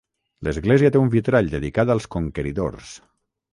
L'església 0.45 0.91
té 0.95 1.01
un 1.01 1.11
vitrall 1.17 1.53
dedicat 1.57 1.93
als 1.97 2.11
Conqueridors. 2.17 2.99